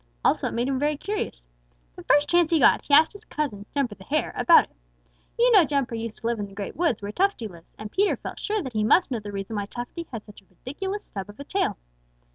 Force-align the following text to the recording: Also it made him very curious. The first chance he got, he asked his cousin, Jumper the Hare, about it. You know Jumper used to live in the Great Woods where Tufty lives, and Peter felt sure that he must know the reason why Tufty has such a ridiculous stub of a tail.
Also 0.25 0.47
it 0.47 0.55
made 0.55 0.67
him 0.67 0.79
very 0.79 0.97
curious. 0.97 1.45
The 1.95 2.01
first 2.01 2.27
chance 2.27 2.49
he 2.49 2.57
got, 2.59 2.81
he 2.81 2.91
asked 2.91 3.13
his 3.13 3.23
cousin, 3.23 3.67
Jumper 3.75 3.93
the 3.93 4.03
Hare, 4.03 4.33
about 4.35 4.63
it. 4.63 4.71
You 5.37 5.51
know 5.51 5.63
Jumper 5.63 5.93
used 5.93 6.17
to 6.21 6.25
live 6.25 6.39
in 6.39 6.47
the 6.47 6.55
Great 6.55 6.75
Woods 6.75 7.03
where 7.03 7.11
Tufty 7.11 7.47
lives, 7.47 7.75
and 7.77 7.91
Peter 7.91 8.15
felt 8.17 8.39
sure 8.39 8.63
that 8.63 8.73
he 8.73 8.83
must 8.83 9.11
know 9.11 9.19
the 9.19 9.31
reason 9.31 9.57
why 9.57 9.67
Tufty 9.67 10.07
has 10.11 10.23
such 10.23 10.41
a 10.41 10.45
ridiculous 10.49 11.05
stub 11.05 11.29
of 11.29 11.39
a 11.39 11.43
tail. 11.43 11.77